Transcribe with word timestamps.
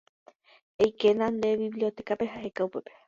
Eikéna 0.83 1.25
nde 1.35 1.49
bibliotecape 1.61 2.25
ha 2.31 2.37
eheka 2.41 2.61
upépe. 2.67 2.91